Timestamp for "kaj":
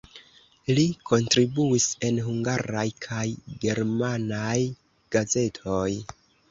3.07-3.29